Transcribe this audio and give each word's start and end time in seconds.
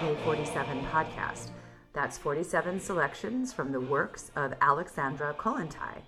AK47 0.00 0.90
podcast. 0.90 1.50
That's 1.92 2.16
47 2.16 2.80
selections 2.80 3.52
from 3.52 3.70
the 3.70 3.80
works 3.80 4.32
of 4.34 4.54
Alexandra 4.62 5.34
Kollontai. 5.34 6.00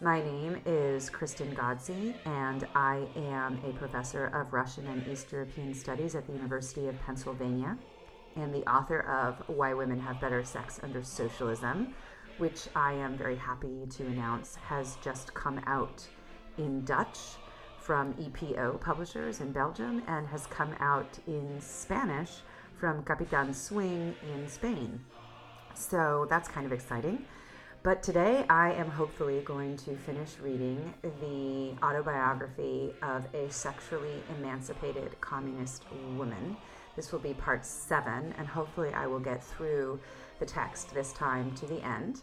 My 0.00 0.22
name 0.22 0.60
is 0.64 1.10
Kristen 1.10 1.52
Ghodsee, 1.52 2.14
and 2.24 2.68
I 2.76 3.04
am 3.16 3.58
a 3.64 3.72
professor 3.72 4.26
of 4.26 4.52
Russian 4.52 4.86
and 4.86 5.04
East 5.08 5.32
European 5.32 5.74
Studies 5.74 6.14
at 6.14 6.24
the 6.24 6.32
University 6.34 6.86
of 6.86 6.96
Pennsylvania 7.00 7.76
and 8.36 8.54
the 8.54 8.62
author 8.70 9.00
of 9.00 9.42
Why 9.48 9.74
Women 9.74 9.98
Have 9.98 10.20
Better 10.20 10.44
Sex 10.44 10.78
Under 10.80 11.02
Socialism, 11.02 11.94
which 12.38 12.68
I 12.76 12.92
am 12.92 13.18
very 13.18 13.36
happy 13.36 13.86
to 13.90 14.06
announce 14.06 14.54
has 14.54 14.98
just 15.02 15.34
come 15.34 15.60
out 15.66 16.06
in 16.58 16.84
Dutch 16.84 17.18
from 17.80 18.14
EPO 18.14 18.80
Publishers 18.80 19.40
in 19.40 19.50
Belgium 19.50 20.04
and 20.06 20.28
has 20.28 20.46
come 20.46 20.76
out 20.78 21.18
in 21.26 21.60
Spanish 21.60 22.42
from 22.82 23.04
Capitan 23.04 23.54
Swing 23.54 24.12
in 24.34 24.48
Spain. 24.48 24.98
So 25.72 26.26
that's 26.28 26.48
kind 26.48 26.66
of 26.66 26.72
exciting. 26.72 27.24
But 27.84 28.02
today 28.02 28.44
I 28.50 28.72
am 28.72 28.90
hopefully 28.90 29.40
going 29.44 29.76
to 29.76 29.94
finish 29.98 30.30
reading 30.40 30.92
the 31.20 31.76
autobiography 31.80 32.92
of 33.00 33.24
a 33.36 33.48
sexually 33.52 34.20
emancipated 34.36 35.20
communist 35.20 35.84
woman. 36.16 36.56
This 36.96 37.12
will 37.12 37.20
be 37.20 37.34
part 37.34 37.64
seven, 37.64 38.34
and 38.36 38.48
hopefully 38.48 38.92
I 38.92 39.06
will 39.06 39.20
get 39.20 39.44
through 39.44 40.00
the 40.40 40.46
text 40.46 40.92
this 40.92 41.12
time 41.12 41.54
to 41.54 41.66
the 41.66 41.80
end. 41.84 42.22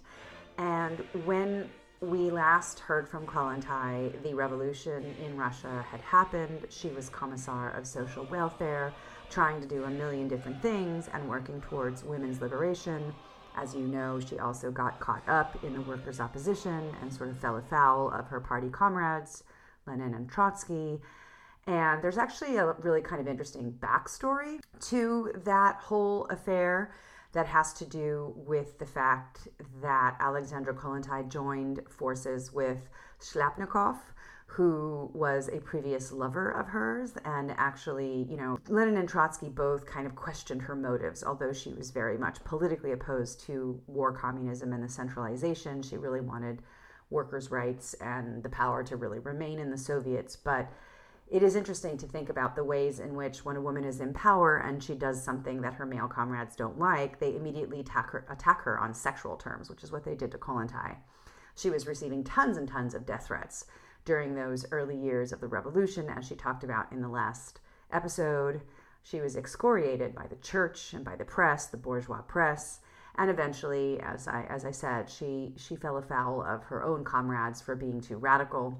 And 0.58 1.05
when 1.23 1.70
we 2.02 2.31
last 2.31 2.80
heard 2.80 3.09
from 3.09 3.26
Kollontai, 3.26 4.23
the 4.23 4.34
revolution 4.34 5.03
in 5.21 5.35
Russia 5.35 5.85
had 5.89 5.99
happened. 5.99 6.66
She 6.70 6.88
was 6.89 7.09
commissar 7.09 7.72
of 7.72 7.86
social 7.86 8.23
welfare, 8.25 8.94
trying 9.30 9.59
to 9.59 9.67
do 9.67 9.83
a 9.83 9.89
million 9.89 10.30
different 10.30 10.61
things 10.61 11.09
and 11.14 11.28
working 11.28 11.59
towards 11.59 12.06
women's 12.06 12.39
liberation. 12.39 13.14
As 13.56 13.75
you 13.75 13.86
know, 13.86 14.17
she 14.19 14.39
also 14.39 14.72
got 14.72 15.02
caught 15.02 15.28
up 15.28 15.61
in 15.61 15.73
the 15.73 15.81
workers' 15.81 16.22
opposition 16.22 16.95
and 17.02 17.11
sort 17.11 17.30
of 17.30 17.39
fell 17.39 17.58
afoul 17.58 18.09
of 18.11 18.28
her 18.28 18.39
party 18.39 18.69
comrades, 18.69 19.44
Lenin 19.86 20.13
and 20.13 20.30
Trotsky. 20.30 21.02
And 21.67 22.02
there's 22.02 22.17
actually 22.17 22.56
a 22.56 22.72
really 22.80 23.02
kind 23.02 23.19
of 23.19 23.28
interesting 23.28 23.73
backstory 23.78 24.61
to 24.88 25.34
that 25.44 25.75
whole 25.75 26.28
affair 26.28 26.91
that 27.31 27.45
has 27.45 27.73
to 27.73 27.85
do 27.85 28.33
with 28.35 28.80
the 28.80 28.85
fact 28.85 29.47
that 29.81 30.17
Alexandra 30.19 30.73
Kollontai 30.73 31.30
joined 31.30 31.81
forces 31.89 32.52
with 32.52 32.89
Shliapnikov, 33.22 33.97
who 34.47 35.11
was 35.13 35.47
a 35.47 35.59
previous 35.59 36.11
lover 36.11 36.50
of 36.50 36.67
hers. 36.67 37.13
And 37.23 37.52
actually, 37.52 38.25
you 38.27 38.35
know, 38.35 38.57
Lenin 38.67 38.97
and 38.97 39.07
Trotsky 39.07 39.47
both 39.47 39.85
kind 39.85 40.07
of 40.07 40.16
questioned 40.16 40.63
her 40.63 40.75
motives, 40.75 41.23
although 41.23 41.53
she 41.53 41.72
was 41.73 41.91
very 41.91 42.17
much 42.17 42.44
politically 42.44 42.91
opposed 42.91 43.41
to 43.41 43.80
war 43.85 44.11
communism 44.11 44.73
and 44.73 44.83
the 44.83 44.89
centralization. 44.89 45.83
She 45.83 45.97
really 45.97 46.22
wanted 46.22 46.63
workers' 47.11 47.52
rights 47.52 47.94
and 47.95 48.41
the 48.41 48.50
power 48.50 48.83
to 48.83 48.95
really 48.95 49.19
remain 49.19 49.59
in 49.59 49.69
the 49.69 49.77
Soviets. 49.77 50.35
But 50.35 50.72
it 51.30 51.44
is 51.44 51.55
interesting 51.55 51.95
to 51.97 52.08
think 52.08 52.30
about 52.30 52.55
the 52.55 52.63
ways 52.63 52.99
in 52.99 53.16
which 53.16 53.45
when 53.45 53.55
a 53.55 53.61
woman 53.61 53.83
is 53.83 53.99
in 53.99 54.13
power 54.13 54.58
and 54.58 54.83
she 54.83 54.95
does 54.95 55.23
something 55.23 55.61
that 55.61 55.75
her 55.75 55.85
male 55.85 56.08
comrades 56.08 56.55
don't 56.55 56.80
like, 56.80 57.19
they 57.19 57.35
immediately 57.35 57.81
attack 57.81 58.09
her, 58.09 58.25
attack 58.30 58.61
her 58.63 58.80
on 58.80 58.95
sexual 58.95 59.38
terms, 59.38 59.69
which 59.69 59.83
is 59.83 59.91
what 59.91 60.03
they 60.03 60.16
did 60.16 60.31
to 60.31 60.39
Kollontai. 60.39 60.97
She 61.55 61.69
was 61.69 61.85
receiving 61.85 62.23
tons 62.23 62.57
and 62.57 62.67
tons 62.67 62.95
of 62.95 63.05
death 63.05 63.27
threats 63.27 63.66
during 64.05 64.33
those 64.33 64.66
early 64.72 64.97
years 64.97 65.31
of 65.31 65.39
the 65.39 65.47
revolution, 65.47 66.09
as 66.09 66.25
she 66.25 66.35
talked 66.35 66.63
about 66.63 66.91
in 66.91 67.02
the 67.02 67.07
last 67.07 67.59
episode. 67.91 68.61
She 69.03 69.22
was 69.22 69.35
excoriated 69.35 70.16
by 70.16 70.25
the 70.25 70.35
church 70.38 70.94
and 70.94 71.05
by 71.05 71.16
the 71.16 71.25
press, 71.25 71.68
the 71.68 71.78
bourgeois 71.78 72.22
press, 72.22 72.79
and 73.16 73.29
eventually, 73.29 74.00
as 74.00 74.28
I 74.28 74.44
as 74.50 74.66
I 74.66 74.72
said, 74.72 75.09
she 75.09 75.53
she 75.57 75.75
fell 75.75 75.97
afoul 75.97 76.41
of 76.41 76.63
her 76.63 76.81
own 76.81 77.03
comrades 77.03 77.62
for 77.62 77.75
being 77.75 78.01
too 78.01 78.18
radical 78.18 78.79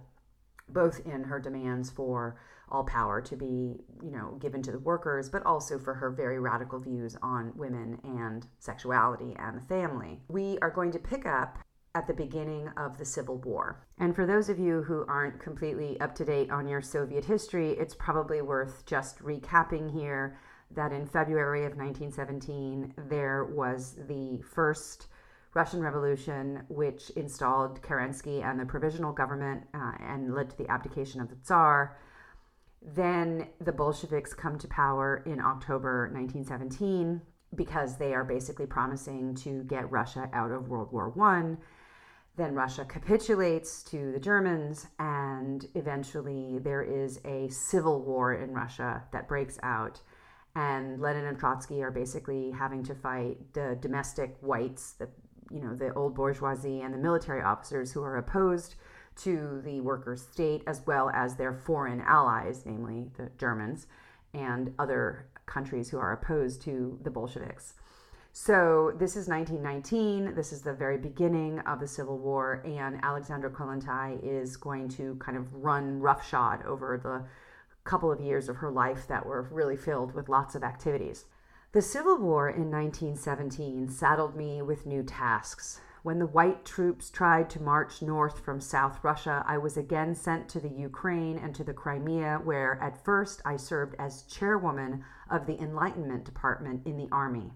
both 0.74 1.00
in 1.06 1.24
her 1.24 1.40
demands 1.40 1.90
for 1.90 2.40
all 2.72 2.84
power 2.84 3.19
to 3.22 3.35
be, 3.35 3.78
you 4.03 4.12
know, 4.12 4.38
given 4.40 4.62
to 4.62 4.72
the 4.72 4.80
workers, 4.80 5.30
but 5.30 5.46
also 5.46 5.80
for 5.80 5.96
her 5.96 6.12
very 6.12 6.40
radical 6.40 6.80
views 6.80 7.16
on 7.22 7.52
women 7.56 8.00
and 8.03 8.47
sexuality 8.59 9.35
and 9.40 9.57
the 9.57 9.66
family. 9.66 10.19
We 10.28 10.57
are 10.62 10.69
going 10.69 10.91
to 10.91 11.00
pick 11.00 11.25
up 11.25 11.59
at 11.96 12.06
the 12.06 12.13
beginning 12.13 12.69
of 12.78 12.97
the 12.97 13.06
Civil 13.06 13.38
War. 13.38 13.84
And 13.97 14.16
for 14.16 14.25
those 14.25 14.50
of 14.50 14.59
you 14.59 14.84
who 14.84 15.06
aren't 15.07 15.40
completely 15.40 16.00
up 16.00 16.13
to 16.16 16.25
date 16.25 16.52
on 16.52 16.68
your 16.68 16.81
Soviet 16.81 17.25
history, 17.25 17.72
it's 17.72 17.96
probably 17.96 18.41
worth 18.41 18.86
just 18.86 19.19
recapping 19.19 19.91
here 19.91 20.38
that 20.72 20.91
in 20.91 21.07
February 21.07 21.66
of 21.66 21.75
1917 21.75 22.94
there 23.09 23.44
was 23.46 23.96
the 24.07 24.40
first 24.53 25.07
Russian 25.53 25.81
Revolution, 25.81 26.63
which 26.69 27.09
installed 27.11 27.81
Kerensky 27.81 28.43
and 28.43 28.59
the 28.59 28.65
provisional 28.65 29.11
government 29.11 29.63
uh, 29.73 29.93
and 29.99 30.33
led 30.33 30.51
to 30.51 30.57
the 30.57 30.69
abdication 30.69 31.21
of 31.21 31.29
the 31.29 31.35
Tsar. 31.43 31.97
Then 32.81 33.47
the 33.59 33.71
Bolsheviks 33.71 34.33
come 34.33 34.57
to 34.59 34.67
power 34.67 35.23
in 35.25 35.39
October 35.39 36.09
1917 36.13 37.21
because 37.55 37.97
they 37.97 38.13
are 38.13 38.23
basically 38.23 38.67
promising 38.67 39.35
to 39.35 39.63
get 39.63 39.91
Russia 39.91 40.29
out 40.33 40.51
of 40.51 40.67
World 40.69 40.91
War 40.91 41.09
One. 41.09 41.57
Then 42.38 42.53
Russia 42.53 42.85
capitulates 42.85 43.83
to 43.85 44.13
the 44.13 44.19
Germans, 44.19 44.88
and 44.97 45.67
eventually 45.75 46.59
there 46.59 46.83
is 46.83 47.19
a 47.25 47.49
civil 47.49 48.01
war 48.01 48.33
in 48.33 48.53
Russia 48.53 49.03
that 49.11 49.27
breaks 49.27 49.59
out. 49.61 49.99
And 50.55 51.01
Lenin 51.01 51.25
and 51.25 51.38
Trotsky 51.38 51.83
are 51.83 51.91
basically 51.91 52.51
having 52.51 52.83
to 52.83 52.95
fight 52.95 53.53
the 53.53 53.77
domestic 53.81 54.38
whites, 54.39 54.93
the 54.93 55.09
you 55.51 55.61
know 55.61 55.75
the 55.75 55.93
old 55.93 56.15
bourgeoisie 56.15 56.81
and 56.81 56.93
the 56.93 56.97
military 56.97 57.41
officers 57.41 57.91
who 57.91 58.01
are 58.03 58.17
opposed 58.17 58.75
to 59.17 59.61
the 59.65 59.81
workers' 59.81 60.21
state 60.21 60.63
as 60.65 60.85
well 60.85 61.09
as 61.09 61.35
their 61.35 61.53
foreign 61.53 62.01
allies, 62.01 62.63
namely 62.65 63.09
the 63.17 63.29
Germans 63.37 63.88
and 64.33 64.73
other 64.79 65.27
countries 65.45 65.89
who 65.89 65.97
are 65.97 66.13
opposed 66.13 66.61
to 66.61 66.99
the 67.03 67.09
Bolsheviks. 67.09 67.73
So 68.31 68.93
this 68.97 69.17
is 69.17 69.27
1919. 69.27 70.35
This 70.35 70.53
is 70.53 70.61
the 70.61 70.73
very 70.73 70.97
beginning 70.97 71.59
of 71.59 71.79
the 71.79 71.88
Civil 71.88 72.19
War, 72.19 72.61
and 72.63 73.03
Alexandra 73.03 73.49
Kollontai 73.49 74.23
is 74.23 74.55
going 74.55 74.88
to 74.89 75.15
kind 75.15 75.38
of 75.38 75.53
run 75.53 75.99
roughshod 75.99 76.63
over 76.65 76.97
the 76.97 77.25
couple 77.89 78.11
of 78.11 78.21
years 78.21 78.47
of 78.47 78.57
her 78.57 78.69
life 78.69 79.07
that 79.07 79.25
were 79.25 79.47
really 79.51 79.75
filled 79.75 80.13
with 80.13 80.29
lots 80.29 80.53
of 80.53 80.63
activities. 80.63 81.25
The 81.72 81.84
Civil 81.84 82.18
War 82.18 82.50
in 82.50 82.72
1917 82.72 83.90
saddled 83.90 84.35
me 84.35 84.59
with 84.59 84.88
new 84.88 85.03
tasks. 85.03 85.80
When 86.02 86.18
the 86.18 86.25
white 86.25 86.66
troops 86.66 87.12
tried 87.12 87.47
to 87.52 87.62
march 87.62 88.02
north 88.02 88.40
from 88.40 88.59
South 88.59 89.03
Russia, 89.03 89.44
I 89.46 89.59
was 89.59 89.78
again 89.78 90.16
sent 90.16 90.50
to 90.50 90.59
the 90.59 90.72
Ukraine 90.72 91.38
and 91.38 91.53
to 91.53 91.63
the 91.63 91.75
Crimea, 91.75 92.41
where 92.44 92.81
at 92.81 93.06
first 93.06 93.44
I 93.46 93.57
served 93.57 93.96
as 94.00 94.24
chairwoman 94.24 95.06
of 95.30 95.46
the 95.46 95.62
Enlightenment 95.62 96.25
Department 96.25 96.88
in 96.88 96.97
the 96.97 97.07
Army. 97.12 97.53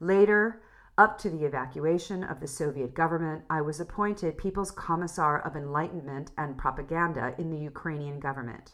Later, 0.00 0.60
up 0.98 1.16
to 1.18 1.30
the 1.30 1.44
evacuation 1.44 2.24
of 2.24 2.40
the 2.40 2.48
Soviet 2.48 2.94
government, 2.94 3.44
I 3.48 3.60
was 3.60 3.78
appointed 3.78 4.38
People's 4.38 4.72
Commissar 4.72 5.38
of 5.38 5.54
Enlightenment 5.54 6.32
and 6.36 6.58
Propaganda 6.58 7.36
in 7.38 7.50
the 7.50 7.58
Ukrainian 7.58 8.18
government. 8.18 8.72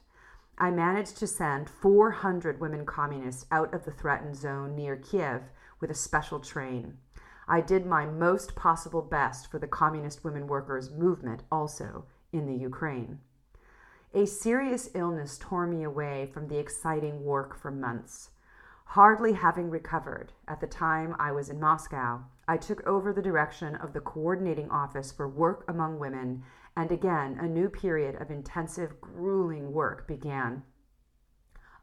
I 0.58 0.70
managed 0.70 1.18
to 1.18 1.26
send 1.26 1.68
400 1.68 2.60
women 2.60 2.86
communists 2.86 3.44
out 3.50 3.74
of 3.74 3.84
the 3.84 3.90
threatened 3.90 4.36
zone 4.36 4.74
near 4.74 4.96
Kiev 4.96 5.42
with 5.80 5.90
a 5.90 5.94
special 5.94 6.40
train. 6.40 6.96
I 7.46 7.60
did 7.60 7.84
my 7.84 8.06
most 8.06 8.56
possible 8.56 9.02
best 9.02 9.50
for 9.50 9.58
the 9.58 9.66
communist 9.66 10.24
women 10.24 10.46
workers 10.46 10.90
movement 10.90 11.42
also 11.52 12.06
in 12.32 12.46
the 12.46 12.56
Ukraine. 12.56 13.20
A 14.14 14.26
serious 14.26 14.88
illness 14.94 15.36
tore 15.38 15.66
me 15.66 15.82
away 15.82 16.30
from 16.32 16.48
the 16.48 16.58
exciting 16.58 17.22
work 17.22 17.54
for 17.54 17.70
months. 17.70 18.30
Hardly 18.90 19.34
having 19.34 19.68
recovered 19.68 20.32
at 20.48 20.60
the 20.60 20.66
time 20.66 21.14
I 21.18 21.32
was 21.32 21.50
in 21.50 21.60
Moscow, 21.60 22.22
I 22.48 22.56
took 22.56 22.86
over 22.86 23.12
the 23.12 23.20
direction 23.20 23.74
of 23.74 23.92
the 23.92 24.00
Coordinating 24.00 24.70
Office 24.70 25.12
for 25.12 25.28
Work 25.28 25.64
Among 25.68 25.98
Women 25.98 26.44
and 26.76 26.92
again, 26.92 27.38
a 27.40 27.48
new 27.48 27.68
period 27.68 28.20
of 28.20 28.30
intensive, 28.30 29.00
grueling 29.00 29.72
work 29.72 30.06
began. 30.06 30.62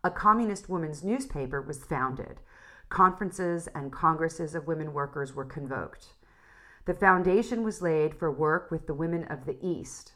A 0.04 0.12
communist 0.12 0.70
women's 0.70 1.04
newspaper 1.04 1.62
was 1.62 1.84
founded. 1.84 2.42
Conferences 2.90 3.68
and 3.74 3.92
congresses 3.92 4.54
of 4.54 4.68
women 4.68 4.94
workers 4.94 5.34
were 5.34 5.46
convoked. 5.46 6.14
The 6.86 6.94
foundation 6.94 7.64
was 7.64 7.82
laid 7.82 8.14
for 8.14 8.30
work 8.30 8.70
with 8.70 8.86
the 8.86 8.94
women 8.94 9.24
of 9.24 9.46
the 9.46 9.58
East. 9.62 10.14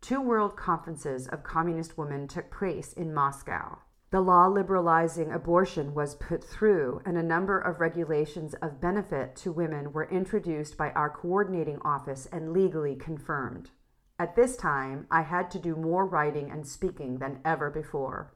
Two 0.00 0.20
world 0.20 0.56
conferences 0.56 1.26
of 1.26 1.42
communist 1.42 1.98
women 1.98 2.28
took 2.28 2.50
place 2.50 2.92
in 2.92 3.14
Moscow. 3.14 3.78
The 4.10 4.20
law 4.20 4.46
liberalizing 4.46 5.32
abortion 5.32 5.94
was 5.94 6.14
put 6.14 6.44
through, 6.44 7.00
and 7.04 7.18
a 7.18 7.22
number 7.22 7.58
of 7.58 7.80
regulations 7.80 8.54
of 8.62 8.80
benefit 8.80 9.34
to 9.36 9.50
women 9.50 9.92
were 9.92 10.08
introduced 10.08 10.76
by 10.76 10.92
our 10.92 11.10
coordinating 11.10 11.78
office 11.82 12.26
and 12.30 12.52
legally 12.52 12.94
confirmed. 12.94 13.70
At 14.18 14.34
this 14.34 14.56
time, 14.56 15.06
I 15.10 15.22
had 15.22 15.50
to 15.50 15.58
do 15.58 15.76
more 15.76 16.06
writing 16.06 16.50
and 16.50 16.66
speaking 16.66 17.18
than 17.18 17.40
ever 17.44 17.70
before. 17.70 18.32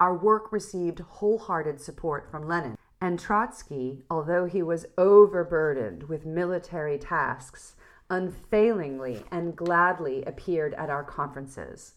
Our 0.00 0.16
work 0.16 0.50
received 0.50 1.00
wholehearted 1.00 1.80
support 1.80 2.28
from 2.30 2.48
Lenin, 2.48 2.76
And 3.00 3.18
Trotsky, 3.18 4.02
although 4.10 4.46
he 4.46 4.62
was 4.62 4.86
overburdened 4.98 6.04
with 6.04 6.26
military 6.26 6.98
tasks, 6.98 7.76
unfailingly 8.10 9.24
and 9.30 9.56
gladly 9.56 10.24
appeared 10.24 10.74
at 10.74 10.90
our 10.90 11.04
conferences. 11.04 11.94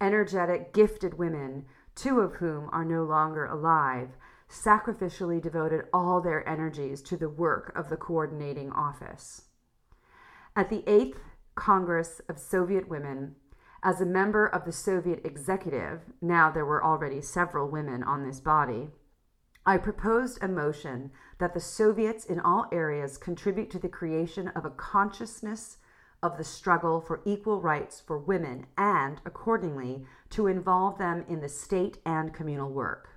Energetic, 0.00 0.74
gifted 0.74 1.14
women, 1.14 1.64
two 1.94 2.20
of 2.20 2.34
whom 2.34 2.68
are 2.72 2.84
no 2.84 3.04
longer 3.04 3.46
alive, 3.46 4.16
sacrificially 4.50 5.40
devoted 5.40 5.86
all 5.92 6.20
their 6.20 6.46
energies 6.48 7.00
to 7.02 7.16
the 7.16 7.28
work 7.28 7.72
of 7.76 7.88
the 7.88 7.96
coordinating 7.96 8.70
office. 8.72 9.42
At 10.54 10.70
the 10.70 10.82
Eighth 10.86 11.20
Congress 11.56 12.20
of 12.28 12.38
Soviet 12.38 12.88
Women, 12.88 13.34
as 13.82 14.00
a 14.00 14.06
member 14.06 14.46
of 14.46 14.64
the 14.64 14.72
Soviet 14.72 15.20
executive, 15.24 16.02
now 16.20 16.50
there 16.50 16.64
were 16.64 16.84
already 16.84 17.20
several 17.20 17.68
women 17.68 18.02
on 18.04 18.22
this 18.22 18.40
body, 18.40 18.90
I 19.68 19.78
proposed 19.78 20.38
a 20.40 20.46
motion 20.46 21.10
that 21.38 21.52
the 21.52 21.60
Soviets 21.60 22.24
in 22.24 22.38
all 22.38 22.66
areas 22.70 23.18
contribute 23.18 23.68
to 23.70 23.80
the 23.80 23.88
creation 23.88 24.46
of 24.48 24.64
a 24.64 24.70
consciousness 24.70 25.78
of 26.22 26.38
the 26.38 26.44
struggle 26.44 27.00
for 27.00 27.20
equal 27.24 27.60
rights 27.60 28.00
for 28.00 28.16
women 28.16 28.66
and, 28.78 29.20
accordingly, 29.26 30.06
to 30.30 30.46
involve 30.46 30.98
them 30.98 31.24
in 31.28 31.40
the 31.40 31.48
state 31.48 31.98
and 32.06 32.32
communal 32.32 32.70
work. 32.70 33.08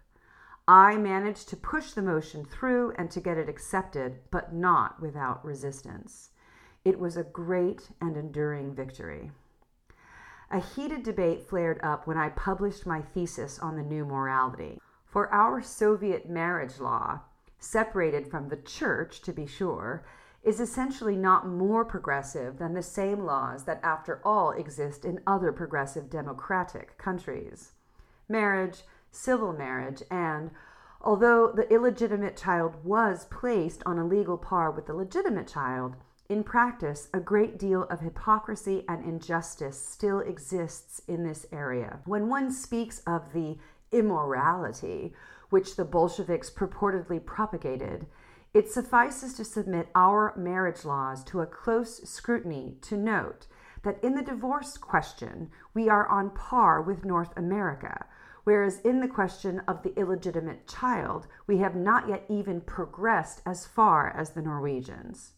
I 0.67 0.97
managed 0.97 1.49
to 1.49 1.55
push 1.55 1.91
the 1.91 2.01
motion 2.01 2.45
through 2.45 2.93
and 2.97 3.11
to 3.11 3.19
get 3.19 3.37
it 3.37 3.47
accepted, 3.47 4.19
but 4.31 4.51
not 4.51 4.99
without 4.99 5.45
resistance. 5.45 6.31
It 6.85 6.99
was 6.99 7.17
a 7.17 7.23
great 7.23 7.89
and 7.99 8.15
enduring 8.15 8.73
victory. 8.73 9.31
A 10.51 10.59
heated 10.59 11.03
debate 11.03 11.47
flared 11.47 11.79
up 11.83 12.07
when 12.07 12.17
I 12.17 12.29
published 12.29 12.85
my 12.85 13.01
thesis 13.01 13.59
on 13.59 13.75
the 13.75 13.83
new 13.83 14.05
morality. 14.05 14.81
For 15.05 15.31
our 15.33 15.61
Soviet 15.61 16.29
marriage 16.29 16.79
law, 16.79 17.21
separated 17.59 18.31
from 18.31 18.47
the 18.47 18.57
church 18.57 19.21
to 19.21 19.33
be 19.33 19.45
sure, 19.45 20.03
is 20.43 20.59
essentially 20.59 21.15
not 21.15 21.47
more 21.47 21.83
progressive 21.83 22.57
than 22.57 22.73
the 22.73 22.81
same 22.81 23.25
laws 23.25 23.65
that, 23.65 23.81
after 23.83 24.21
all, 24.23 24.51
exist 24.51 25.03
in 25.03 25.21
other 25.27 25.51
progressive 25.51 26.09
democratic 26.09 26.97
countries. 26.97 27.73
Marriage, 28.29 28.83
civil 29.11 29.51
marriage, 29.51 30.01
and 30.09 30.51
although 31.01 31.51
the 31.51 31.71
illegitimate 31.73 32.37
child 32.37 32.85
was 32.85 33.25
placed 33.25 33.83
on 33.85 33.99
a 33.99 34.07
legal 34.07 34.37
par 34.37 34.71
with 34.71 34.85
the 34.85 34.93
legitimate 34.93 35.47
child, 35.47 35.95
in 36.29 36.43
practice, 36.43 37.09
a 37.11 37.19
great 37.19 37.57
deal 37.57 37.83
of 37.85 38.01
hypocrisy 38.01 38.85
and 38.87 39.03
injustice 39.03 39.83
still 39.83 40.19
exists 40.19 41.01
in 41.07 41.23
this 41.23 41.47
area. 41.51 41.99
When 42.05 42.29
one 42.29 42.51
speaks 42.51 43.01
of 43.07 43.33
the 43.33 43.57
immorality 43.91 45.13
which 45.49 45.75
the 45.75 45.85
Bolsheviks 45.85 46.51
purportedly 46.51 47.25
propagated, 47.25 48.05
it 48.53 48.71
suffices 48.71 49.33
to 49.35 49.43
submit 49.43 49.89
our 49.95 50.35
marriage 50.37 50.85
laws 50.85 51.23
to 51.23 51.41
a 51.41 51.47
close 51.47 52.07
scrutiny 52.07 52.75
to 52.81 52.95
note 52.95 53.47
that 53.81 54.03
in 54.03 54.13
the 54.13 54.21
divorce 54.21 54.77
question, 54.77 55.49
we 55.73 55.89
are 55.89 56.07
on 56.07 56.29
par 56.29 56.79
with 56.79 57.05
North 57.05 57.35
America, 57.35 58.05
whereas 58.43 58.81
in 58.81 58.99
the 58.99 59.07
question 59.07 59.63
of 59.67 59.81
the 59.81 59.97
illegitimate 59.99 60.67
child, 60.67 61.25
we 61.47 61.57
have 61.57 61.75
not 61.75 62.07
yet 62.07 62.25
even 62.29 62.61
progressed 62.61 63.41
as 63.47 63.65
far 63.65 64.09
as 64.15 64.31
the 64.31 64.41
Norwegians. 64.43 65.31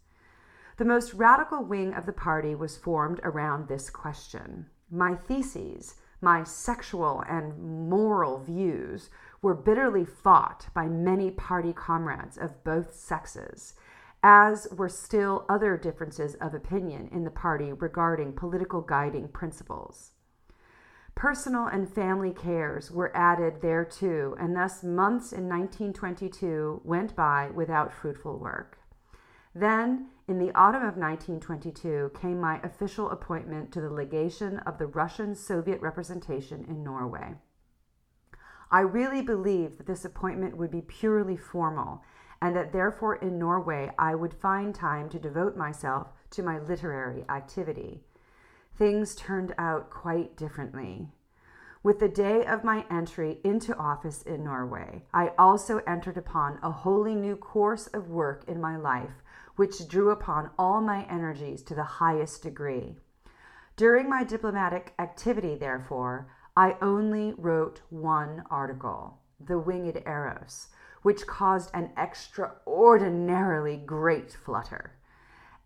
The 0.78 0.86
most 0.86 1.14
radical 1.14 1.64
wing 1.64 1.94
of 1.94 2.06
the 2.06 2.14
party 2.14 2.56
was 2.56 2.78
formed 2.78 3.20
around 3.24 3.68
this 3.68 3.90
question. 3.90 4.68
My 4.90 5.16
theses, 5.16 5.96
my 6.22 6.44
sexual 6.44 7.24
and 7.28 7.90
moral 7.90 8.40
views 8.40 9.10
were 9.42 9.56
bitterly 9.56 10.06
fought 10.06 10.68
by 10.74 10.88
many 10.88 11.32
party 11.32 11.74
comrades 11.74 12.38
of 12.38 12.64
both 12.64 12.94
sexes, 12.94 13.74
as 14.24 14.68
were 14.72 14.90
still 14.90 15.46
other 15.50 15.78
differences 15.78 16.36
of 16.36 16.54
opinion 16.54 17.10
in 17.12 17.24
the 17.24 17.32
party 17.32 17.74
regarding 17.74 18.34
political 18.34 18.82
guiding 18.82 19.28
principles. 19.28 20.12
Personal 21.16 21.68
and 21.68 21.92
family 21.94 22.32
cares 22.32 22.92
were 22.92 23.16
added 23.16 23.62
thereto, 23.62 24.36
and 24.40 24.56
thus 24.56 24.84
months 24.84 25.34
in 25.34 25.50
1922 25.50 26.82
went 26.84 27.16
by 27.16 27.50
without 27.50 27.92
fruitful 27.92 28.38
work. 28.38 28.81
Then, 29.53 30.07
in 30.27 30.39
the 30.39 30.56
autumn 30.56 30.83
of 30.83 30.95
1922, 30.95 32.12
came 32.19 32.39
my 32.39 32.62
official 32.62 33.09
appointment 33.09 33.71
to 33.74 33.81
the 33.81 33.89
legation 33.89 34.59
of 34.59 34.77
the 34.77 34.88
Russian 34.88 35.36
Soviet 35.36 35.81
representation 35.81 36.63
in 36.69 36.83
Norway. 36.83 37.36
I 38.71 38.80
really 38.80 39.21
believed 39.21 39.77
that 39.77 39.88
this 39.88 40.06
appointment 40.06 40.56
would 40.56 40.71
be 40.71 40.81
purely 40.81 41.36
formal, 41.36 42.01
and 42.42 42.56
that 42.56 42.71
therefore 42.71 43.15
in 43.15 43.38
Norway 43.38 43.92
I 44.00 44.15
would 44.15 44.33
find 44.33 44.74
time 44.74 45.09
to 45.09 45.19
devote 45.19 45.57
myself 45.57 46.07
to 46.30 46.44
my 46.44 46.57
literary 46.57 47.25
activity. 47.27 48.06
Things 48.77 49.13
turned 49.15 49.53
out 49.57 49.89
quite 49.89 50.38
differently. 50.38 51.09
With 51.83 52.00
the 52.00 52.07
day 52.07 52.45
of 52.45 52.63
my 52.63 52.86
entry 52.89 53.39
into 53.44 53.75
office 53.75 54.21
in 54.21 54.44
Norway, 54.45 55.03
I 55.13 55.31
also 55.38 55.80
entered 55.86 56.15
upon 56.15 56.59
a 56.63 56.71
wholly 56.71 57.15
new 57.15 57.36
course 57.36 57.88
of 57.88 58.09
work 58.09 58.45
in 58.48 58.62
my 58.62 58.77
life 58.77 59.21
which 59.62 59.88
drew 59.88 60.10
upon 60.10 60.50
all 60.58 60.81
my 60.81 61.06
energies 61.08 61.62
to 61.62 61.75
the 61.75 61.84
highest 61.84 62.42
degree. 62.42 62.96
During 63.75 64.10
my 64.10 64.24
diplomatic 64.24 64.96
activity, 64.98 65.56
therefore, 65.56 66.31
I 66.58 66.78
only 66.81 67.36
wrote 67.38 67.81
one 67.92 68.44
article, 68.50 69.19
The 69.40 69.60
Winged 69.60 70.02
Eros, 70.08 70.69
which 71.04 71.28
caused 71.28 71.69
an 71.75 71.92
extraordinarily 71.96 73.78
great 73.78 74.31
flutter. 74.31 74.94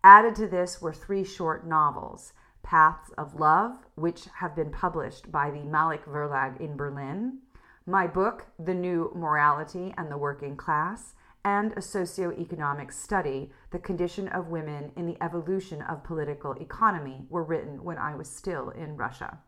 Added 0.04 0.34
to 0.34 0.46
this 0.46 0.82
were 0.82 0.92
three 0.92 1.24
short 1.24 1.66
novels, 1.66 2.34
Paths 2.62 3.08
of 3.16 3.40
Love, 3.40 3.78
which 3.94 4.26
have 4.40 4.54
been 4.54 4.72
published 4.72 5.32
by 5.32 5.50
the 5.50 5.64
Malik 5.64 6.04
Verlag 6.04 6.60
in 6.60 6.76
Berlin, 6.76 7.38
my 7.86 8.06
book, 8.06 8.44
The 8.58 8.74
New 8.74 9.10
Morality 9.14 9.94
and 9.96 10.10
the 10.10 10.18
Working 10.18 10.54
Class, 10.54 11.14
and 11.46 11.70
a 11.74 11.76
socioeconomic 11.76 12.92
study, 12.92 13.52
The 13.70 13.78
Condition 13.78 14.26
of 14.26 14.48
Women 14.48 14.90
in 14.96 15.06
the 15.06 15.16
Evolution 15.22 15.80
of 15.80 16.02
Political 16.02 16.54
Economy, 16.54 17.24
were 17.30 17.44
written 17.44 17.84
when 17.84 17.98
I 17.98 18.16
was 18.16 18.28
still 18.28 18.70
in 18.70 18.96
Russia. 18.96 19.38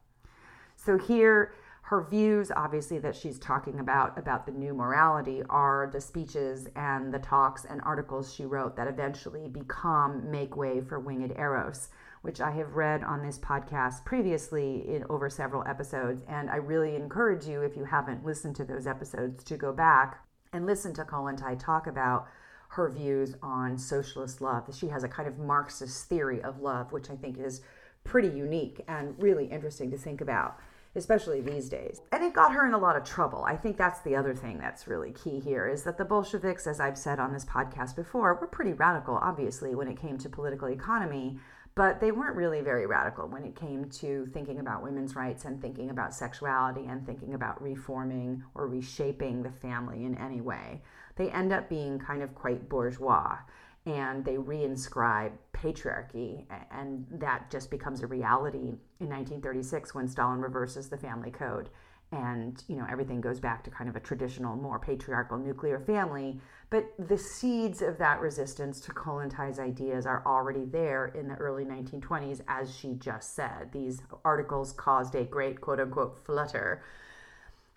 So 0.77 0.97
here, 0.97 1.55
her 1.83 2.07
views, 2.09 2.53
obviously, 2.55 3.01
that 3.01 3.17
she's 3.17 3.41
talking 3.41 3.81
about 3.81 4.17
about 4.17 4.47
the 4.47 4.53
new 4.53 4.75
morality 4.75 5.43
are 5.51 5.91
the 5.93 6.01
speeches 6.01 6.69
and 6.77 7.13
the 7.13 7.19
talks 7.19 7.65
and 7.65 7.81
articles 7.81 8.33
she 8.33 8.45
wrote 8.45 8.77
that 8.77 8.87
eventually 8.87 9.49
become 9.49 10.31
Make 10.31 10.57
Way 10.57 10.81
for 10.81 11.01
Winged 11.01 11.33
Eros, 11.37 11.89
which 12.23 12.41
I 12.41 12.53
have 12.53 12.77
read 12.77 13.03
on 13.03 13.27
this 13.27 13.41
podcast 13.41 14.05
previously 14.05 14.89
in 14.89 15.05
over 15.11 15.29
several 15.29 15.65
episodes. 15.67 16.23
And 16.29 16.49
I 16.49 16.57
really 16.57 16.95
encourage 16.95 17.47
you, 17.47 17.63
if 17.63 17.77
you 17.77 17.87
haven't 17.87 18.25
listened 18.25 18.55
to 18.57 18.65
those 18.65 18.87
episodes, 18.87 19.43
to 19.43 19.57
go 19.57 19.73
back 19.73 20.28
and 20.53 20.67
listen 20.67 20.93
to 20.95 21.05
Kollontai 21.05 21.59
talk 21.59 21.87
about 21.87 22.27
her 22.71 22.91
views 22.91 23.35
on 23.43 23.79
socialist 23.79 24.41
love. 24.41 24.69
She 24.77 24.89
has 24.89 25.05
a 25.05 25.09
kind 25.09 25.29
of 25.29 25.39
Marxist 25.39 26.07
theory 26.07 26.43
of 26.43 26.61
love, 26.61 26.93
which 26.93 27.11
I 27.11 27.17
think 27.17 27.39
is 27.39 27.63
pretty 28.05 28.29
unique 28.29 28.85
and 28.89 29.15
really 29.19 29.47
interesting 29.47 29.91
to 29.91 29.99
think 29.99 30.21
about, 30.21 30.59
especially 30.95 31.41
these 31.41 31.69
days. 31.69 32.01
And 32.13 32.23
it 32.23 32.35
got 32.35 32.53
her 32.53 32.67
in 32.67 32.75
a 32.75 32.79
lot 32.79 32.97
of 32.97 33.05
trouble. 33.05 33.45
I 33.45 33.57
think 33.57 33.77
that's 33.77 34.01
the 34.01 34.17
other 34.17 34.35
thing 34.35 34.59
that's 34.59 34.87
really 34.87 35.13
key 35.13 35.41
here 35.41 35.67
is 35.67 35.83
that 35.85 35.97
the 35.99 36.05
Bolsheviks, 36.05 36.67
as 36.67 36.81
I've 36.81 36.99
said 36.99 37.19
on 37.19 37.33
this 37.33 37.45
podcast 37.45 37.97
before, 37.97 38.35
were 38.35 38.47
pretty 38.47 38.73
radical, 38.73 39.17
obviously, 39.17 39.75
when 39.75 39.89
it 39.89 40.01
came 40.01 40.19
to 40.19 40.29
political 40.29 40.69
economy 40.69 41.39
but 41.79 42.01
they 42.01 42.11
weren't 42.11 42.35
really 42.35 42.61
very 42.61 42.87
radical 42.87 43.29
when 43.29 43.45
it 43.45 43.55
came 43.55 43.89
to 43.89 44.27
thinking 44.33 44.59
about 44.59 44.83
women's 44.83 45.15
rights 45.15 45.45
and 45.45 45.63
thinking 45.63 45.91
about 45.91 46.13
sexuality 46.13 46.87
and 46.89 47.07
thinking 47.07 47.35
about 47.35 47.63
reforming 47.63 48.43
or 48.57 48.67
reshaping 48.67 49.45
the 49.45 49.53
family 49.53 50.05
in 50.05 50.17
any 50.17 50.41
way. 50.41 50.83
They 51.15 51.31
end 51.31 51.53
up 51.53 51.69
being 51.69 52.01
kind 52.01 52.21
of 52.21 52.35
quite 52.35 52.69
bourgeois 52.69 53.39
and 53.87 54.25
they 54.25 54.35
reinscribe 54.35 55.31
patriarchy, 55.53 56.47
and 56.73 57.07
that 57.13 57.49
just 57.49 57.71
becomes 57.71 58.03
a 58.03 58.09
reality 58.09 58.81
in 58.99 59.09
1936 59.09 59.95
when 59.95 60.09
Stalin 60.09 60.41
reverses 60.41 60.89
the 60.89 60.99
family 60.99 61.31
code 61.31 61.71
and 62.11 62.63
you 62.69 62.77
know 62.77 62.87
everything 62.91 63.21
goes 63.21 63.39
back 63.39 63.63
to 63.65 63.71
kind 63.71 63.91
of 63.91 63.97
a 63.97 64.01
traditional 64.01 64.57
more 64.57 64.79
patriarchal 64.79 65.39
nuclear 65.39 65.79
family. 65.79 66.41
But 66.71 66.93
the 66.99 67.19
seeds 67.19 67.83
of 67.83 67.99
that 67.99 68.21
resistance 68.21 68.81
to 68.81 68.93
Kollontai's 68.93 69.59
ideas 69.59 70.07
are 70.07 70.23
already 70.27 70.65
there 70.65 71.07
in 71.07 71.29
the 71.29 71.35
early 71.37 71.65
1920s 71.65 72.41
as 72.49 72.75
she 72.75 72.95
just 72.95 73.35
said. 73.35 73.73
These 73.73 74.03
articles 74.25 74.73
caused 74.73 75.15
a 75.15 75.25
great 75.25 75.61
quote 75.61 75.81
unquote 75.81 76.25
flutter. 76.25 76.83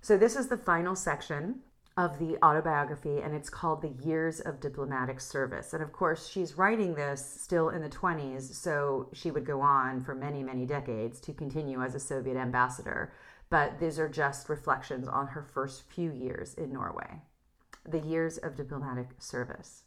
So 0.02 0.18
this 0.18 0.36
is 0.36 0.48
the 0.48 0.58
final 0.58 0.96
section 0.96 1.62
of 1.98 2.20
the 2.20 2.38
autobiography 2.44 3.20
and 3.20 3.36
it's 3.36 3.50
called 3.50 3.82
the 3.82 4.06
years 4.06 4.40
of 4.40 4.62
diplomatic 4.62 5.20
service. 5.20 5.74
And 5.74 5.84
of 5.84 5.92
course 5.92 6.30
she's 6.30 6.58
writing 6.58 6.96
this 6.96 7.24
still 7.24 7.70
in 7.70 7.82
the 7.82 7.90
20s 7.90 8.54
so 8.54 9.10
she 9.14 9.30
would 9.30 9.46
go 9.46 9.60
on 9.60 10.00
for 10.02 10.16
many 10.16 10.42
many 10.42 10.66
decades 10.66 11.20
to 11.22 11.34
continue 11.34 11.82
as 11.82 11.94
a 11.96 12.00
soviet 12.00 12.38
ambassador 12.38 13.12
but 13.51 13.79
these 13.79 14.00
are 14.00 14.10
just 14.10 14.50
reflections 14.50 15.08
on 15.08 15.27
her 15.27 15.43
first 15.43 15.84
few 15.84 16.12
years 16.12 16.55
in 16.55 16.74
Norway. 16.74 17.22
the 17.84 18.00
years 18.00 18.38
of 18.38 18.55
diplomatic 18.55 19.10
service. 19.17 19.86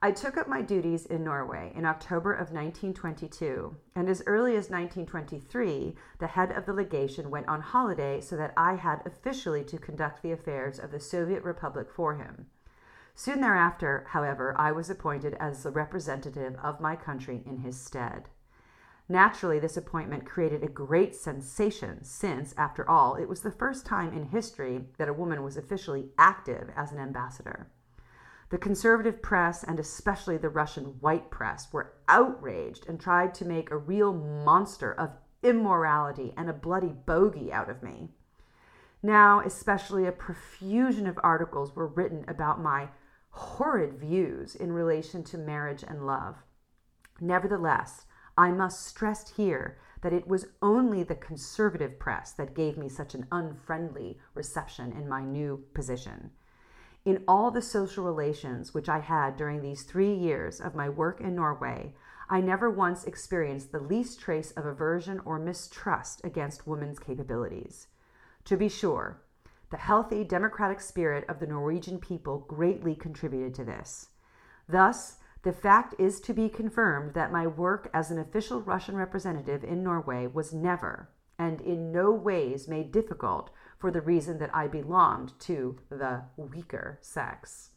I 0.00 0.12
took 0.12 0.36
up 0.36 0.46
my 0.46 0.62
duties 0.62 1.04
in 1.04 1.24
Norway 1.24 1.72
in 1.74 1.84
October 1.84 2.32
of 2.32 2.52
1922, 2.52 3.76
and 3.94 4.08
as 4.08 4.22
early 4.26 4.52
as 4.52 4.70
1923, 4.70 5.96
the 6.18 6.26
head 6.28 6.52
of 6.52 6.64
the 6.64 6.72
legation 6.72 7.28
went 7.30 7.48
on 7.48 7.60
holiday 7.60 8.20
so 8.20 8.36
that 8.36 8.52
I 8.56 8.76
had 8.76 9.02
officially 9.04 9.64
to 9.64 9.78
conduct 9.78 10.22
the 10.22 10.32
affairs 10.32 10.78
of 10.78 10.92
the 10.92 11.00
Soviet 11.00 11.42
Republic 11.42 11.90
for 11.90 12.14
him. 12.14 12.46
Soon 13.16 13.40
thereafter, 13.40 14.04
however, 14.10 14.54
I 14.58 14.70
was 14.70 14.90
appointed 14.90 15.34
as 15.40 15.62
the 15.62 15.70
representative 15.70 16.54
of 16.62 16.80
my 16.80 16.94
country 16.94 17.42
in 17.46 17.58
his 17.58 17.80
stead. 17.80 18.28
Naturally, 19.08 19.60
this 19.60 19.76
appointment 19.76 20.26
created 20.26 20.64
a 20.64 20.68
great 20.68 21.14
sensation 21.14 22.02
since, 22.02 22.52
after 22.58 22.88
all, 22.88 23.14
it 23.14 23.28
was 23.28 23.42
the 23.42 23.52
first 23.52 23.86
time 23.86 24.12
in 24.12 24.24
history 24.24 24.80
that 24.98 25.08
a 25.08 25.12
woman 25.12 25.44
was 25.44 25.56
officially 25.56 26.10
active 26.18 26.70
as 26.74 26.90
an 26.90 26.98
ambassador. 26.98 27.70
The 28.50 28.58
conservative 28.58 29.22
press, 29.22 29.62
and 29.62 29.78
especially 29.78 30.36
the 30.36 30.48
Russian 30.48 30.84
white 31.00 31.30
press, 31.30 31.72
were 31.72 31.94
outraged 32.08 32.88
and 32.88 33.00
tried 33.00 33.34
to 33.34 33.44
make 33.44 33.70
a 33.70 33.76
real 33.76 34.12
monster 34.12 34.92
of 34.92 35.16
immorality 35.42 36.32
and 36.36 36.50
a 36.50 36.52
bloody 36.52 36.92
bogey 36.92 37.52
out 37.52 37.70
of 37.70 37.82
me. 37.82 38.10
Now, 39.02 39.40
especially 39.40 40.06
a 40.06 40.12
profusion 40.12 41.06
of 41.06 41.18
articles 41.22 41.76
were 41.76 41.86
written 41.86 42.24
about 42.26 42.60
my 42.60 42.88
horrid 43.30 44.00
views 44.00 44.56
in 44.56 44.72
relation 44.72 45.22
to 45.24 45.38
marriage 45.38 45.84
and 45.86 46.06
love. 46.06 46.36
Nevertheless, 47.20 48.06
I 48.36 48.50
must 48.52 48.86
stress 48.86 49.30
here 49.30 49.78
that 50.02 50.12
it 50.12 50.28
was 50.28 50.46
only 50.60 51.02
the 51.02 51.14
conservative 51.14 51.98
press 51.98 52.32
that 52.32 52.54
gave 52.54 52.76
me 52.76 52.88
such 52.88 53.14
an 53.14 53.26
unfriendly 53.32 54.18
reception 54.34 54.92
in 54.92 55.08
my 55.08 55.24
new 55.24 55.64
position. 55.74 56.30
In 57.04 57.24
all 57.26 57.50
the 57.50 57.62
social 57.62 58.04
relations 58.04 58.74
which 58.74 58.88
I 58.88 58.98
had 58.98 59.36
during 59.36 59.62
these 59.62 59.84
three 59.84 60.12
years 60.12 60.60
of 60.60 60.74
my 60.74 60.88
work 60.88 61.20
in 61.20 61.34
Norway, 61.34 61.94
I 62.28 62.40
never 62.40 62.68
once 62.68 63.04
experienced 63.04 63.70
the 63.70 63.78
least 63.78 64.20
trace 64.20 64.50
of 64.50 64.66
aversion 64.66 65.20
or 65.24 65.38
mistrust 65.38 66.20
against 66.24 66.66
women's 66.66 66.98
capabilities. 66.98 67.86
To 68.46 68.56
be 68.56 68.68
sure, 68.68 69.22
the 69.70 69.76
healthy 69.76 70.24
democratic 70.24 70.80
spirit 70.80 71.24
of 71.28 71.38
the 71.38 71.46
Norwegian 71.46 71.98
people 71.98 72.40
greatly 72.48 72.94
contributed 72.94 73.54
to 73.54 73.64
this. 73.64 74.08
Thus, 74.68 75.18
the 75.46 75.52
fact 75.52 75.94
is 75.96 76.20
to 76.22 76.34
be 76.34 76.48
confirmed 76.48 77.14
that 77.14 77.30
my 77.30 77.46
work 77.46 77.88
as 77.94 78.10
an 78.10 78.18
official 78.18 78.60
Russian 78.62 78.96
representative 78.96 79.62
in 79.62 79.80
Norway 79.80 80.26
was 80.26 80.52
never, 80.52 81.08
and 81.38 81.60
in 81.60 81.92
no 81.92 82.10
ways 82.10 82.66
made 82.66 82.90
difficult 82.90 83.50
for 83.78 83.92
the 83.92 84.00
reason 84.00 84.38
that 84.38 84.50
I 84.52 84.66
belonged 84.66 85.38
to 85.42 85.78
the 85.88 86.24
weaker 86.36 86.98
sex. 87.00 87.70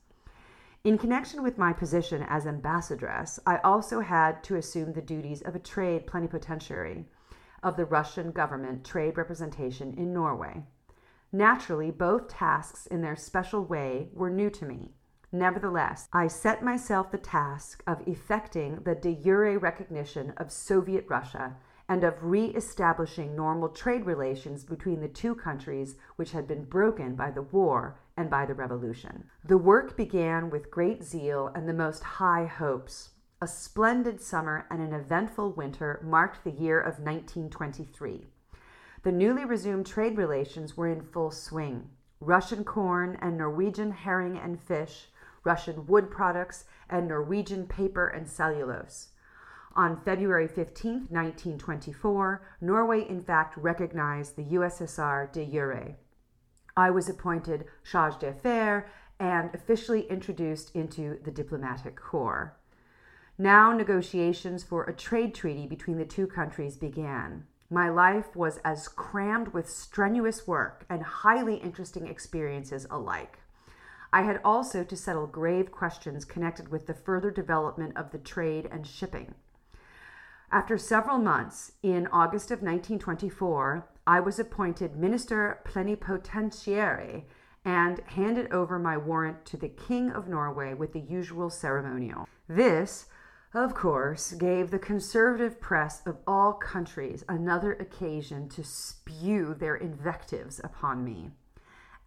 In 0.84 0.98
connection 0.98 1.44
with 1.44 1.60
my 1.60 1.72
position 1.72 2.26
as 2.28 2.48
ambassadress, 2.48 3.38
I 3.46 3.58
also 3.58 4.00
had 4.00 4.44
to 4.46 4.56
assume 4.56 4.94
the 4.94 5.04
duties 5.04 5.44
of 5.44 5.54
a 5.54 5.60
trade 5.60 6.08
plenipotentiary 6.08 7.06
of 7.62 7.78
the 7.78 7.86
Russian 7.86 8.32
government 8.32 8.84
trade 8.84 9.16
representation 9.16 9.94
in 9.94 10.12
Norway. 10.12 10.64
Naturally, 11.32 11.92
both 11.92 12.30
tasks 12.30 12.88
in 12.88 13.04
their 13.04 13.16
special 13.16 13.64
way 13.64 14.10
were 14.12 14.32
new 14.32 14.50
to 14.50 14.66
me. 14.66 14.96
Nevertheless, 15.32 16.08
I 16.12 16.28
set 16.28 16.64
myself 16.64 17.12
the 17.12 17.20
task 17.20 17.84
of 17.86 18.08
effecting 18.08 18.82
the 18.84 18.96
de 18.96 19.14
jure 19.14 19.60
recognition 19.60 20.32
of 20.38 20.52
Soviet 20.52 21.06
Russia 21.08 21.56
and 21.88 22.04
of 22.04 22.24
re 22.24 22.46
establishing 22.46 23.36
normal 23.36 23.70
trade 23.70 24.06
relations 24.06 24.64
between 24.64 25.02
the 25.02 25.08
two 25.08 25.36
countries 25.36 25.96
which 26.16 26.32
had 26.32 26.48
been 26.48 26.64
broken 26.66 27.16
by 27.16 27.30
the 27.30 27.44
war 27.44 28.00
and 28.18 28.30
by 28.30 28.46
the 28.46 28.56
revolution. 28.56 29.26
The 29.44 29.58
work 29.58 29.96
began 29.96 30.50
with 30.50 30.72
great 30.72 31.04
zeal 31.04 31.52
and 31.54 31.70
the 31.70 31.74
most 31.74 32.04
high 32.04 32.46
hopes. 32.46 33.12
A 33.42 33.48
splendid 33.48 34.22
summer 34.22 34.66
and 34.70 34.82
an 34.82 34.94
eventful 34.94 35.54
winter 35.54 36.00
marked 36.04 36.44
the 36.44 36.52
year 36.52 36.80
of 36.80 37.00
1923. 37.00 38.28
The 39.04 39.12
newly 39.12 39.46
resumed 39.46 39.86
trade 39.86 40.18
relations 40.18 40.76
were 40.76 40.88
in 40.88 41.02
full 41.02 41.32
swing. 41.32 41.90
Russian 42.20 42.66
corn 42.66 43.18
and 43.22 43.38
Norwegian 43.38 43.92
herring 43.92 44.38
and 44.38 44.60
fish, 44.60 45.08
Russian 45.44 45.86
wood 45.86 46.10
products, 46.10 46.66
and 46.90 47.08
Norwegian 47.08 47.68
paper 47.68 48.08
and 48.08 48.28
cellulose. 48.28 49.10
On 49.76 50.02
February 50.02 50.48
15, 50.48 51.08
1924, 51.10 52.42
Norway 52.62 53.08
in 53.08 53.22
fact 53.22 53.56
recognized 53.58 54.36
the 54.36 54.44
USSR 54.44 55.32
de 55.32 55.46
jure. 55.46 55.96
I 56.76 56.90
was 56.90 57.08
appointed 57.08 57.66
charge 57.90 58.18
d'affaires 58.20 58.86
and 59.20 59.54
officially 59.54 60.08
introduced 60.10 60.76
into 60.76 61.20
the 61.24 61.32
diplomatic 61.32 61.96
corps. 61.96 62.58
Now 63.38 63.72
negotiations 63.72 64.64
for 64.64 64.84
a 64.84 64.94
trade 64.94 65.36
treaty 65.36 65.68
between 65.68 65.98
the 65.98 66.06
two 66.06 66.28
countries 66.28 66.78
began. 66.78 67.46
My 67.70 67.90
life 67.90 68.36
was 68.36 68.58
as 68.66 68.88
crammed 68.88 69.50
with 69.50 69.70
strenuous 69.70 70.48
work 70.48 70.86
and 70.90 71.04
highly 71.04 71.56
interesting 71.56 72.08
experiences 72.08 72.88
alike. 72.90 73.40
I 74.12 74.24
had 74.24 74.42
also 74.44 74.84
to 74.84 74.96
settle 74.96 75.28
grave 75.28 75.72
questions 75.72 76.26
connected 76.26 76.70
with 76.70 76.88
the 76.88 76.94
further 76.94 77.32
development 77.32 77.96
of 77.96 78.12
the 78.12 78.18
trade 78.18 78.68
and 78.72 78.86
shipping. 78.86 79.36
After 80.52 80.80
several 80.80 81.20
months, 81.20 81.74
in 81.84 82.08
August 82.08 82.50
of 82.50 82.64
1924, 82.64 83.88
I 84.08 84.20
was 84.20 84.40
appointed 84.40 84.96
Minister 84.96 85.60
Plenipotentiary 85.64 87.26
and 87.64 88.00
handed 88.08 88.52
over 88.52 88.80
my 88.80 88.98
warrant 88.98 89.46
to 89.46 89.58
the 89.58 89.70
King 89.70 90.10
of 90.10 90.28
Norway 90.28 90.74
with 90.74 90.94
the 90.94 91.00
usual 91.00 91.52
ceremonial. 91.52 92.28
This, 92.48 93.06
of 93.54 93.76
course, 93.76 94.32
gave 94.32 94.72
the 94.72 94.80
conservative 94.80 95.62
press 95.62 96.02
of 96.08 96.18
all 96.26 96.54
countries 96.54 97.24
another 97.30 97.74
occasion 97.74 98.50
to 98.50 98.64
spew 98.64 99.54
their 99.54 99.76
invectives 99.76 100.60
upon 100.64 101.04
me. 101.04 101.30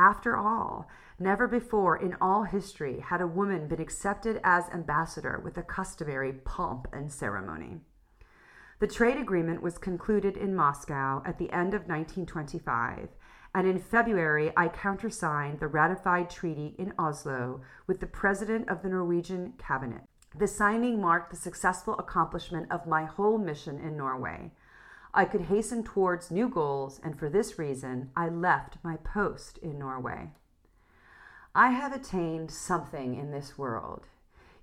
After 0.02 0.36
all, 0.36 0.88
never 1.20 1.46
before 1.46 1.96
in 1.96 2.16
all 2.20 2.42
history 2.42 2.98
had 2.98 3.20
a 3.20 3.26
woman 3.28 3.68
been 3.68 3.80
accepted 3.80 4.40
as 4.42 4.68
ambassador 4.70 5.40
with 5.44 5.54
the 5.54 5.62
customary 5.62 6.32
pomp 6.32 6.88
and 6.92 7.12
ceremony. 7.12 7.82
The 8.80 8.88
trade 8.88 9.16
agreement 9.16 9.62
was 9.62 9.78
concluded 9.78 10.36
in 10.36 10.56
Moscow 10.56 11.22
at 11.24 11.38
the 11.38 11.52
end 11.52 11.72
of 11.72 11.82
1925, 11.82 13.10
and 13.54 13.64
in 13.64 13.78
February 13.78 14.52
I 14.56 14.66
countersigned 14.66 15.60
the 15.60 15.68
ratified 15.68 16.28
treaty 16.28 16.74
in 16.78 16.92
Oslo 16.98 17.60
with 17.86 18.00
the 18.00 18.08
President 18.08 18.68
of 18.68 18.82
the 18.82 18.88
Norwegian 18.88 19.52
Cabinet. 19.56 20.02
The 20.36 20.48
signing 20.48 21.00
marked 21.00 21.30
the 21.30 21.36
successful 21.36 21.96
accomplishment 21.96 22.72
of 22.72 22.88
my 22.88 23.04
whole 23.04 23.38
mission 23.38 23.78
in 23.78 23.96
Norway. 23.96 24.50
I 25.14 25.26
could 25.26 25.42
hasten 25.42 25.84
towards 25.84 26.30
new 26.30 26.48
goals, 26.48 26.98
and 27.04 27.18
for 27.18 27.28
this 27.28 27.58
reason 27.58 28.10
I 28.16 28.28
left 28.28 28.78
my 28.82 28.96
post 28.96 29.58
in 29.58 29.78
Norway. 29.78 30.30
I 31.54 31.70
have 31.70 31.92
attained 31.92 32.50
something 32.50 33.14
in 33.14 33.30
this 33.30 33.58
world. 33.58 34.06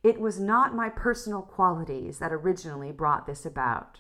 It 0.02 0.20
was 0.20 0.40
not 0.40 0.74
my 0.74 0.90
personal 0.90 1.44
qualities 1.44 2.18
that 2.18 2.34
originally 2.34 2.92
brought 2.92 3.28
this 3.28 3.46
about. 3.46 4.00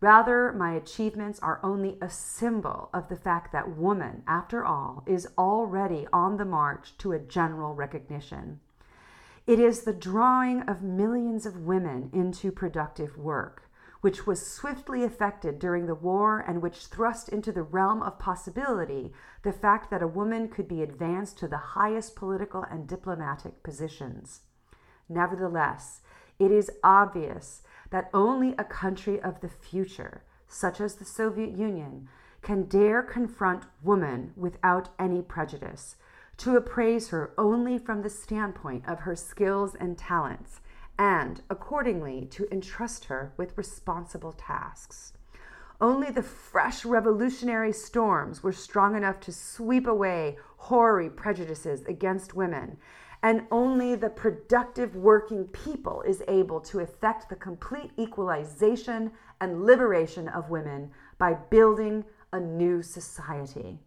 Rather, 0.00 0.52
my 0.52 0.72
achievements 0.72 1.38
are 1.40 1.60
only 1.62 1.98
a 2.00 2.08
symbol 2.08 2.88
of 2.94 3.08
the 3.08 3.16
fact 3.16 3.52
that 3.52 3.76
woman, 3.76 4.22
after 4.26 4.64
all, 4.64 5.02
is 5.06 5.28
already 5.36 6.06
on 6.12 6.36
the 6.38 6.44
march 6.44 6.96
to 6.98 7.12
a 7.12 7.18
general 7.18 7.74
recognition. 7.74 8.60
It 9.46 9.58
is 9.58 9.82
the 9.82 9.92
drawing 9.92 10.62
of 10.62 10.82
millions 10.82 11.44
of 11.44 11.58
women 11.58 12.08
into 12.12 12.50
productive 12.50 13.18
work, 13.18 13.63
which 14.04 14.26
was 14.26 14.46
swiftly 14.46 15.02
effected 15.02 15.58
during 15.58 15.86
the 15.86 15.94
war 15.94 16.38
and 16.46 16.60
which 16.60 16.88
thrust 16.88 17.30
into 17.30 17.50
the 17.50 17.62
realm 17.62 18.02
of 18.02 18.18
possibility 18.18 19.10
the 19.44 19.50
fact 19.50 19.88
that 19.88 20.02
a 20.02 20.06
woman 20.06 20.46
could 20.46 20.68
be 20.68 20.82
advanced 20.82 21.38
to 21.38 21.48
the 21.48 21.56
highest 21.56 22.14
political 22.14 22.62
and 22.64 22.86
diplomatic 22.86 23.62
positions. 23.62 24.42
Nevertheless, 25.08 26.02
it 26.38 26.50
is 26.50 26.70
obvious 26.84 27.62
that 27.88 28.10
only 28.12 28.54
a 28.58 28.64
country 28.64 29.18
of 29.22 29.40
the 29.40 29.48
future, 29.48 30.22
such 30.46 30.82
as 30.82 30.96
the 30.96 31.06
Soviet 31.06 31.56
Union, 31.56 32.06
can 32.42 32.64
dare 32.64 33.02
confront 33.02 33.64
woman 33.82 34.34
without 34.36 34.90
any 34.98 35.22
prejudice, 35.22 35.96
to 36.36 36.58
appraise 36.58 37.08
her 37.08 37.32
only 37.38 37.78
from 37.78 38.02
the 38.02 38.10
standpoint 38.10 38.86
of 38.86 39.00
her 39.00 39.16
skills 39.16 39.74
and 39.74 39.96
talents, 39.96 40.60
and 40.98 41.42
accordingly 41.50 42.26
to 42.26 42.48
entrust 42.52 43.06
her 43.06 43.32
with 43.36 43.56
responsible 43.56 44.32
tasks. 44.32 45.12
Only 45.80 46.10
the 46.10 46.22
fresh 46.22 46.84
revolutionary 46.84 47.72
storms 47.72 48.42
were 48.42 48.52
strong 48.52 48.96
enough 48.96 49.20
to 49.20 49.32
sweep 49.32 49.86
away 49.86 50.38
hoary 50.56 51.10
prejudices 51.10 51.84
against 51.84 52.34
women 52.34 52.78
and 53.24 53.46
only 53.50 53.94
the 53.94 54.10
productive 54.10 54.94
working 54.94 55.46
people 55.46 56.02
is 56.02 56.22
able 56.28 56.60
to 56.60 56.80
effect 56.80 57.30
the 57.30 57.34
complete 57.34 57.90
equalization 57.98 59.10
and 59.40 59.64
liberation 59.64 60.28
of 60.28 60.50
women 60.50 60.90
by 61.16 61.32
building 61.32 62.04
a 62.34 62.38
new 62.38 62.82
society. 62.82 63.78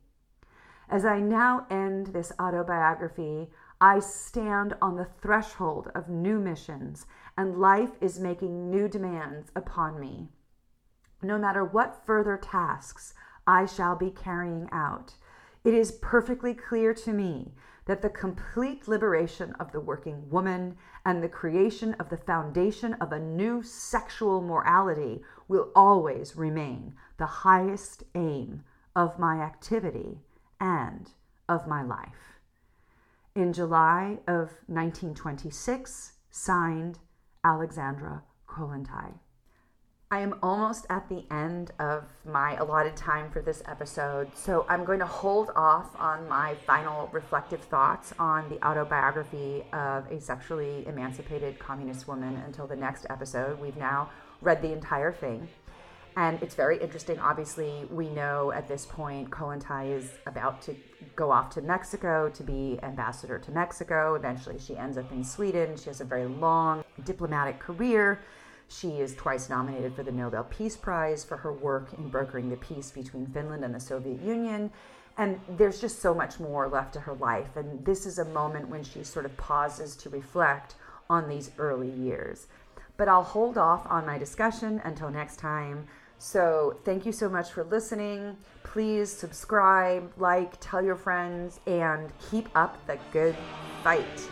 As 0.90 1.06
I 1.06 1.20
now 1.20 1.68
end 1.70 2.08
this 2.08 2.32
autobiography, 2.42 3.52
I 3.80 4.00
stand 4.00 4.74
on 4.82 4.96
the 4.96 5.06
threshold 5.22 5.92
of 5.94 6.10
new 6.10 6.40
missions, 6.40 7.06
and 7.38 7.60
life 7.60 7.92
is 8.02 8.20
making 8.20 8.72
new 8.72 8.88
demands 8.88 9.52
upon 9.56 10.00
me. 10.00 10.30
No 11.22 11.38
matter 11.38 11.64
what 11.64 12.04
further 12.06 12.38
tasks 12.38 13.14
I 13.46 13.68
shall 13.68 13.96
be 13.96 14.10
carrying 14.10 14.68
out, 14.72 15.16
it 15.64 15.74
is 15.74 15.92
perfectly 15.92 16.56
clear 16.56 16.94
to 16.96 17.14
me 17.14 17.54
that 17.86 18.02
the 18.02 18.10
complete 18.10 18.88
liberation 18.88 19.54
of 19.60 19.72
the 19.72 19.80
working 19.80 20.30
woman 20.30 20.78
and 21.06 21.22
the 21.22 21.30
creation 21.30 21.94
of 21.96 22.10
the 22.10 22.18
foundation 22.18 22.94
of 22.96 23.12
a 23.12 23.20
new 23.20 23.62
sexual 23.62 24.42
morality 24.42 25.22
will 25.48 25.72
always 25.76 26.36
remain 26.36 26.94
the 27.18 27.26
highest 27.26 28.04
aim 28.16 28.64
of 28.96 29.20
my 29.20 29.40
activity 29.40 30.20
and 30.60 31.12
of 31.48 31.68
my 31.68 31.84
life. 31.84 32.37
In 33.38 33.54
July 33.54 34.18
of 34.28 34.50
1926, 34.66 36.14
signed 36.32 36.98
Alexandra 37.44 38.24
Kollontai. 38.50 39.14
I 40.10 40.22
am 40.22 40.40
almost 40.42 40.88
at 40.90 41.08
the 41.08 41.24
end 41.30 41.70
of 41.78 42.06
my 42.26 42.56
allotted 42.56 42.98
time 42.98 43.30
for 43.30 43.44
this 43.44 43.62
episode, 43.68 44.36
so 44.36 44.66
I'm 44.68 44.84
going 44.84 44.98
to 44.98 45.06
hold 45.06 45.52
off 45.56 45.96
on 46.00 46.28
my 46.28 46.56
final 46.66 47.10
reflective 47.14 47.62
thoughts 47.62 48.12
on 48.18 48.50
the 48.50 48.60
autobiography 48.66 49.66
of 49.72 50.12
a 50.12 50.20
sexually 50.20 50.88
emancipated 50.88 51.60
communist 51.60 52.08
woman 52.08 52.38
until 52.38 52.66
the 52.66 52.76
next 52.76 53.06
episode. 53.12 53.60
We've 53.60 53.78
now 53.78 54.10
read 54.42 54.64
the 54.64 54.74
entire 54.74 55.12
thing, 55.14 55.48
and 56.18 56.44
it's 56.44 56.56
very 56.56 56.78
interesting. 56.82 57.18
Obviously, 57.20 57.86
we 57.90 58.10
know 58.10 58.52
at 58.52 58.68
this 58.68 58.86
point 58.86 59.30
Kollontai 59.30 59.98
is 59.98 60.10
about 60.26 60.62
to 60.64 60.76
go 61.16 61.32
off 61.32 61.50
to 61.52 61.62
Mexico 61.62 62.30
to 62.30 62.44
be 62.44 62.78
ambassador 62.84 63.40
to 63.40 63.52
Mexico. 63.52 64.16
Eventually, 64.16 64.60
she 64.60 64.76
ends 64.76 64.98
up 64.98 65.10
in 65.14 65.24
Sweden. 65.24 65.78
She 65.78 65.86
has 65.86 66.02
a 66.02 66.06
very 66.06 66.26
long 66.26 66.84
diplomatic 67.06 67.60
career 67.60 68.20
she 68.70 69.00
is 69.00 69.16
twice 69.16 69.50
nominated 69.50 69.96
for 69.96 70.04
the 70.04 70.12
Nobel 70.12 70.44
Peace 70.44 70.76
Prize 70.76 71.24
for 71.24 71.38
her 71.38 71.54
work 71.54 71.94
in 71.98 72.10
brokering 72.10 72.50
the 72.50 72.58
peace 72.58 72.92
between 72.92 73.26
Finland 73.28 73.64
and 73.64 73.74
the 73.74 73.80
Soviet 73.80 74.22
Union. 74.22 74.72
And 75.18 75.40
there's 75.58 75.82
just 75.82 76.00
so 76.00 76.14
much 76.14 76.40
more 76.40 76.68
left 76.68 76.94
to 76.94 77.00
her 77.00 77.14
life. 77.14 77.56
And 77.56 77.84
this 77.86 78.06
is 78.06 78.20
a 78.20 78.26
moment 78.26 78.70
when 78.70 78.84
she 78.84 79.04
sort 79.04 79.26
of 79.26 79.36
pauses 79.38 79.96
to 79.98 80.10
reflect 80.10 80.76
on 81.10 81.30
these 81.30 81.52
early 81.58 81.90
years. 81.90 82.48
But 82.98 83.08
I'll 83.08 83.24
hold 83.24 83.58
off 83.58 83.90
on 83.90 84.06
my 84.06 84.18
discussion 84.18 84.82
until 84.84 85.10
next 85.10 85.38
time. 85.38 85.88
So, 86.20 86.78
thank 86.84 87.06
you 87.06 87.12
so 87.12 87.30
much 87.30 87.52
for 87.52 87.64
listening. 87.64 88.38
Please 88.64 89.12
subscribe, 89.12 90.12
like, 90.18 90.60
tell 90.60 90.84
your 90.84 90.96
friends, 90.96 91.60
and 91.68 92.12
keep 92.30 92.50
up 92.56 92.86
the 92.88 92.98
good 93.12 93.36
fight. 93.84 94.28